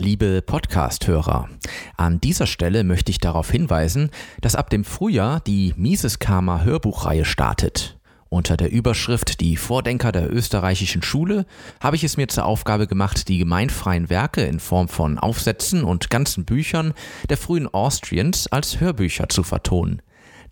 [0.00, 1.50] Liebe Podcast-Hörer,
[1.98, 7.26] an dieser Stelle möchte ich darauf hinweisen, dass ab dem Frühjahr die Mises Karma Hörbuchreihe
[7.26, 7.98] startet.
[8.30, 11.44] Unter der Überschrift Die Vordenker der österreichischen Schule
[11.80, 16.08] habe ich es mir zur Aufgabe gemacht, die gemeinfreien Werke in Form von Aufsätzen und
[16.08, 16.94] ganzen Büchern
[17.28, 20.00] der frühen Austrians als Hörbücher zu vertonen.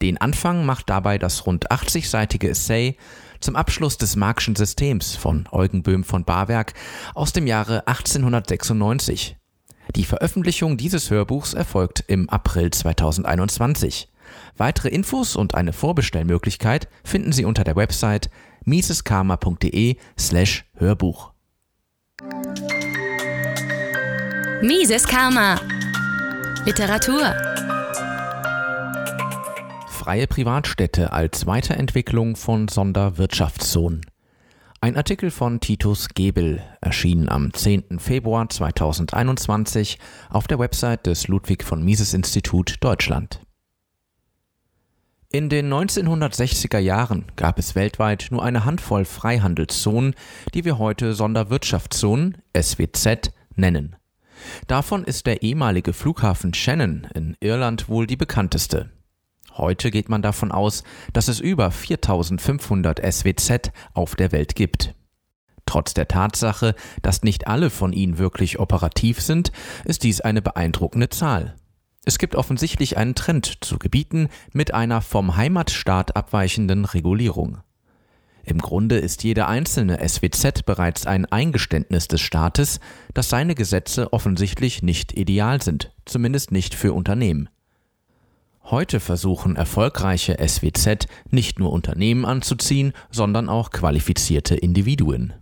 [0.03, 2.99] Den Anfang macht dabei das rund 80-seitige Essay
[3.41, 6.75] zum Abschluss des Marxischen Systems von Eugen Böhm von Barwerk
[7.15, 9.37] aus dem Jahre 1896.
[9.97, 14.09] Die Veröffentlichung dieses Hörbuchs erfolgt im April 2021.
[14.57, 18.31] Weitere Infos und eine Vorbestellmöglichkeit finden Sie unter der Website
[18.65, 21.33] miseskarma.de slash Hörbuch.
[24.61, 25.61] Mises Karma
[26.65, 27.33] Literatur
[30.09, 34.07] Freie Privatstädte als Weiterentwicklung von Sonderwirtschaftszonen.
[34.81, 37.99] Ein Artikel von Titus Gebel erschien am 10.
[37.99, 39.99] Februar 2021
[40.31, 43.43] auf der Website des Ludwig von Mises Institut Deutschland.
[45.31, 50.15] In den 1960er Jahren gab es weltweit nur eine Handvoll Freihandelszonen,
[50.55, 53.95] die wir heute Sonderwirtschaftszonen SWZ nennen.
[54.69, 58.91] Davon ist der ehemalige Flughafen Shannon in Irland wohl die bekannteste.
[59.59, 64.95] Heute geht man davon aus, dass es über 4500 SWZ auf der Welt gibt.
[65.67, 69.53] Trotz der Tatsache, dass nicht alle von ihnen wirklich operativ sind,
[69.85, 71.57] ist dies eine beeindruckende Zahl.
[72.05, 77.59] Es gibt offensichtlich einen Trend zu Gebieten mit einer vom Heimatstaat abweichenden Regulierung.
[78.45, 82.81] Im Grunde ist jede einzelne SWZ bereits ein Eingeständnis des Staates,
[83.13, 87.51] dass seine Gesetze offensichtlich nicht ideal sind, zumindest nicht für Unternehmen.
[88.71, 95.33] Heute versuchen erfolgreiche SWZ nicht nur Unternehmen anzuziehen, sondern auch qualifizierte Individuen.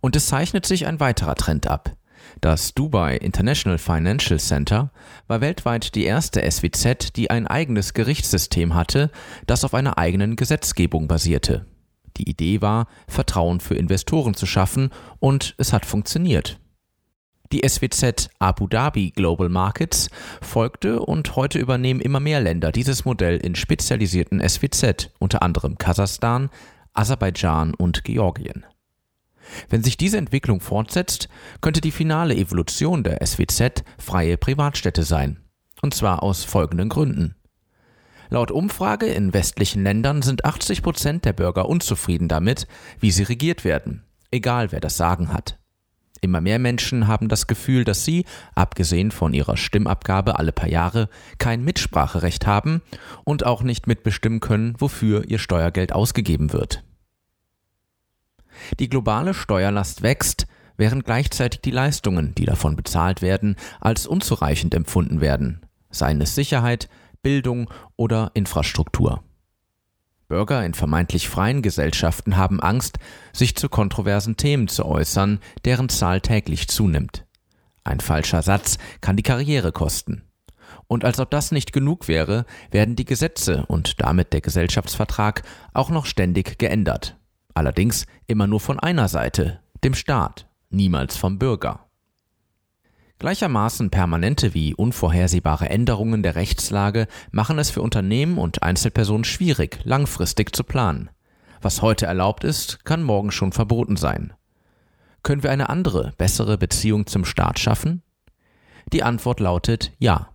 [0.00, 1.96] Und es zeichnet sich ein weiterer Trend ab.
[2.42, 4.92] Das Dubai International Financial Center
[5.28, 9.10] war weltweit die erste SWZ, die ein eigenes Gerichtssystem hatte,
[9.46, 11.64] das auf einer eigenen Gesetzgebung basierte.
[12.18, 14.90] Die Idee war, Vertrauen für Investoren zu schaffen,
[15.20, 16.60] und es hat funktioniert.
[17.50, 20.10] Die SWZ Abu Dhabi Global Markets
[20.42, 26.50] folgte und heute übernehmen immer mehr Länder dieses Modell in spezialisierten SWZ, unter anderem Kasachstan,
[26.92, 28.66] Aserbaidschan und Georgien.
[29.70, 31.30] Wenn sich diese Entwicklung fortsetzt,
[31.62, 35.38] könnte die finale Evolution der SWZ freie Privatstädte sein.
[35.80, 37.34] Und zwar aus folgenden Gründen.
[38.28, 42.66] Laut Umfrage in westlichen Ländern sind 80 Prozent der Bürger unzufrieden damit,
[43.00, 45.57] wie sie regiert werden, egal wer das Sagen hat.
[46.20, 48.24] Immer mehr Menschen haben das Gefühl, dass sie,
[48.54, 51.08] abgesehen von ihrer Stimmabgabe alle paar Jahre,
[51.38, 52.82] kein Mitspracherecht haben
[53.24, 56.82] und auch nicht mitbestimmen können, wofür ihr Steuergeld ausgegeben wird.
[58.80, 60.46] Die globale Steuerlast wächst,
[60.76, 66.88] während gleichzeitig die Leistungen, die davon bezahlt werden, als unzureichend empfunden werden, seien es Sicherheit,
[67.22, 69.22] Bildung oder Infrastruktur.
[70.28, 72.98] Bürger in vermeintlich freien Gesellschaften haben Angst,
[73.32, 77.24] sich zu kontroversen Themen zu äußern, deren Zahl täglich zunimmt.
[77.82, 80.22] Ein falscher Satz kann die Karriere kosten.
[80.86, 85.88] Und als ob das nicht genug wäre, werden die Gesetze und damit der Gesellschaftsvertrag auch
[85.88, 87.16] noch ständig geändert.
[87.54, 91.87] Allerdings immer nur von einer Seite, dem Staat, niemals vom Bürger.
[93.18, 100.54] Gleichermaßen permanente wie unvorhersehbare Änderungen der Rechtslage machen es für Unternehmen und Einzelpersonen schwierig, langfristig
[100.54, 101.10] zu planen.
[101.60, 104.34] Was heute erlaubt ist, kann morgen schon verboten sein.
[105.24, 108.02] Können wir eine andere, bessere Beziehung zum Staat schaffen?
[108.92, 110.28] Die Antwort lautet ja.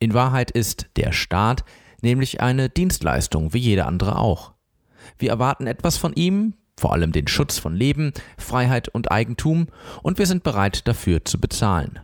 [0.00, 1.64] In Wahrheit ist der Staat
[2.02, 4.54] nämlich eine Dienstleistung wie jeder andere auch.
[5.18, 9.68] Wir erwarten etwas von ihm, vor allem den Schutz von Leben, Freiheit und Eigentum,
[10.02, 12.00] und wir sind bereit dafür zu bezahlen.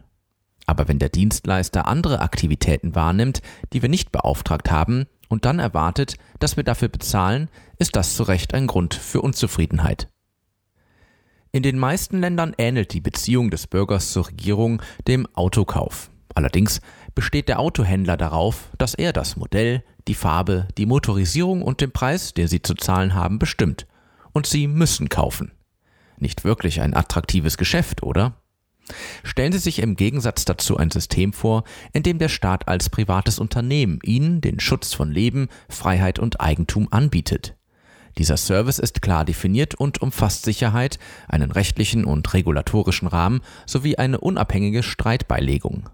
[0.67, 3.43] Aber wenn der Dienstleister andere Aktivitäten wahrnimmt,
[3.73, 7.49] die wir nicht beauftragt haben, und dann erwartet, dass wir dafür bezahlen,
[7.79, 10.09] ist das zu Recht ein Grund für Unzufriedenheit.
[11.51, 16.11] In den meisten Ländern ähnelt die Beziehung des Bürgers zur Regierung dem Autokauf.
[16.35, 16.81] Allerdings
[17.15, 22.35] besteht der Autohändler darauf, dass er das Modell, die Farbe, die Motorisierung und den Preis,
[22.35, 23.87] den Sie zu zahlen haben, bestimmt.
[24.33, 25.53] Und Sie müssen kaufen.
[26.19, 28.35] Nicht wirklich ein attraktives Geschäft, oder?
[29.23, 33.39] Stellen Sie sich im Gegensatz dazu ein System vor, in dem der Staat als privates
[33.39, 37.57] Unternehmen Ihnen den Schutz von Leben, Freiheit und Eigentum anbietet.
[38.19, 40.99] Dieser Service ist klar definiert und umfasst Sicherheit,
[41.29, 45.89] einen rechtlichen und regulatorischen Rahmen sowie eine unabhängige Streitbeilegung.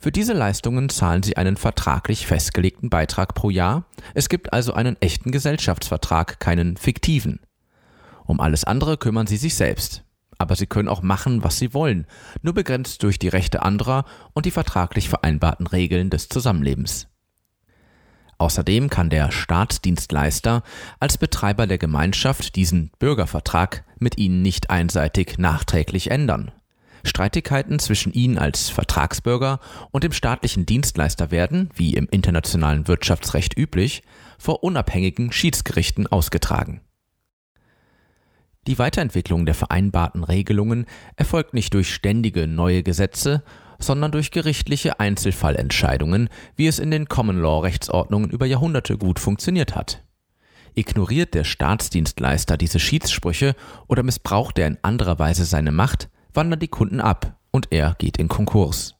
[0.00, 3.84] Für diese Leistungen zahlen Sie einen vertraglich festgelegten Beitrag pro Jahr.
[4.12, 7.40] Es gibt also einen echten Gesellschaftsvertrag, keinen fiktiven.
[8.26, 10.04] Um alles andere kümmern Sie sich selbst.
[10.38, 12.06] Aber sie können auch machen, was sie wollen,
[12.42, 17.08] nur begrenzt durch die Rechte anderer und die vertraglich vereinbarten Regeln des Zusammenlebens.
[18.38, 20.62] Außerdem kann der Staatsdienstleister
[21.00, 26.52] als Betreiber der Gemeinschaft diesen Bürgervertrag mit ihnen nicht einseitig nachträglich ändern.
[27.04, 29.60] Streitigkeiten zwischen ihnen als Vertragsbürger
[29.90, 34.02] und dem staatlichen Dienstleister werden, wie im internationalen Wirtschaftsrecht üblich,
[34.38, 36.80] vor unabhängigen Schiedsgerichten ausgetragen.
[38.68, 40.84] Die Weiterentwicklung der vereinbarten Regelungen
[41.16, 43.42] erfolgt nicht durch ständige neue Gesetze,
[43.78, 49.74] sondern durch gerichtliche Einzelfallentscheidungen, wie es in den Common Law Rechtsordnungen über Jahrhunderte gut funktioniert
[49.74, 50.04] hat.
[50.74, 53.56] Ignoriert der Staatsdienstleister diese Schiedssprüche
[53.86, 58.18] oder missbraucht er in anderer Weise seine Macht, wandern die Kunden ab und er geht
[58.18, 58.96] in Konkurs.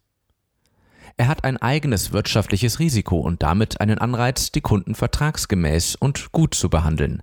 [1.19, 6.55] Er hat ein eigenes wirtschaftliches Risiko und damit einen Anreiz, die Kunden vertragsgemäß und gut
[6.55, 7.23] zu behandeln.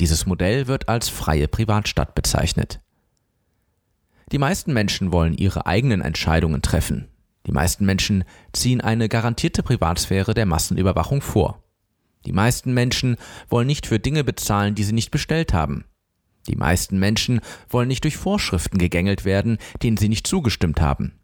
[0.00, 2.80] Dieses Modell wird als freie Privatstadt bezeichnet.
[4.32, 7.08] Die meisten Menschen wollen ihre eigenen Entscheidungen treffen.
[7.46, 11.62] Die meisten Menschen ziehen eine garantierte Privatsphäre der Massenüberwachung vor.
[12.24, 13.16] Die meisten Menschen
[13.48, 15.84] wollen nicht für Dinge bezahlen, die sie nicht bestellt haben.
[16.48, 21.18] Die meisten Menschen wollen nicht durch Vorschriften gegängelt werden, denen sie nicht zugestimmt haben.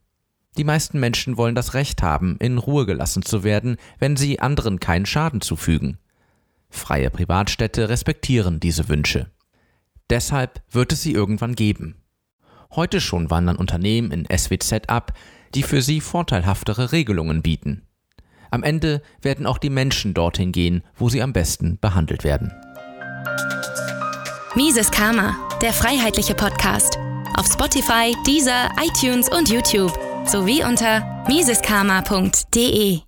[0.57, 4.81] Die meisten Menschen wollen das Recht haben, in Ruhe gelassen zu werden, wenn sie anderen
[4.81, 5.99] keinen Schaden zufügen.
[6.71, 9.31] Freie Privatstädte respektieren diese Wünsche.
[10.11, 11.97] Deshalb wird es sie irgendwann geben.
[12.75, 15.13] Heute schon wandern Unternehmen in SWZ ab,
[15.55, 17.87] die für sie vorteilhaftere Regelungen bieten.
[18.51, 22.53] Am Ende werden auch die Menschen dorthin gehen, wo sie am besten behandelt werden.
[24.55, 26.99] Mises Karma, der freiheitliche Podcast.
[27.37, 29.93] Auf Spotify, Deezer, iTunes und YouTube
[30.27, 33.08] sowie unter miseskarma.de.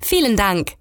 [0.00, 0.79] Vielen Dank!